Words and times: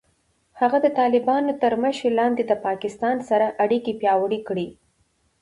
هغه 0.59 0.77
د 0.85 0.87
طالبانو 0.99 1.51
تر 1.61 1.73
مشرۍ 1.83 2.09
لاندې 2.19 2.43
د 2.45 2.53
پاکستان 2.65 3.15
سره 3.29 3.47
اړیکې 3.63 3.93
پیاوړې 4.01 4.39
کړې. 4.47 4.67